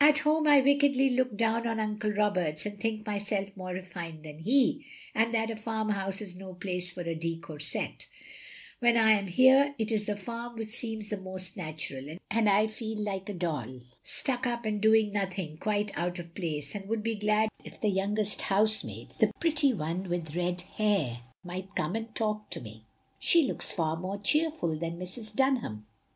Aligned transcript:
At 0.00 0.18
home 0.18 0.46
I 0.46 0.60
wickedly 0.60 1.10
look 1.10 1.36
down 1.36 1.66
on 1.66 1.80
Uncle 1.80 2.12
Roberts 2.12 2.64
and 2.64 2.78
think 2.78 3.04
myself 3.04 3.56
more 3.56 3.72
refined 3.72 4.22
than 4.24 4.38
he, 4.38 4.86
and 5.16 5.34
that 5.34 5.50
a 5.50 5.56
farmhouse 5.56 6.20
is 6.20 6.36
no 6.36 6.54
place 6.54 6.92
for 6.92 7.00
a 7.00 7.16
de 7.16 7.40
Courset; 7.40 8.06
when 8.78 8.96
I 8.96 9.14
am 9.14 9.26
here, 9.26 9.74
it 9.76 9.90
is 9.90 10.04
the 10.04 10.16
farm 10.16 10.54
which 10.54 10.68
seems 10.68 11.08
the 11.08 11.16
most 11.20 11.56
natural; 11.56 12.18
and 12.30 12.48
I 12.48 12.68
feel 12.68 12.98
like 12.98 13.28
a 13.28 13.34
doll 13.34 13.80
stuck 14.04 14.46
up 14.46 14.64
and 14.64 14.80
doing 14.80 15.10
nothing, 15.12 15.56
quite 15.56 15.90
out 15.98 16.20
of 16.20 16.36
place; 16.36 16.76
and 16.76 16.88
would 16.88 17.02
be 17.02 17.16
glad 17.16 17.48
if 17.64 17.80
the 17.80 17.88
youngest 17.90 18.42
housemaid, 18.42 19.14
the 19.18 19.32
pretty 19.40 19.72
one 19.74 20.08
with 20.08 20.36
red 20.36 20.60
hair, 20.76 21.22
might 21.42 21.74
come 21.74 21.96
and 21.96 22.14
talk 22.14 22.48
to 22.52 22.60
me. 22.60 22.84
She 23.18 23.42
looks 23.42 23.72
far 23.72 23.96
more 23.96 24.18
cheerful 24.20 24.78
than 24.78 25.00
Mrs. 25.00 25.34
Dunham. 25.34 25.84